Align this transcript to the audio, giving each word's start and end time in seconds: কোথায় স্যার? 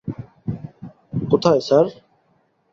কোথায় 1.31 1.61
স্যার? 1.67 1.85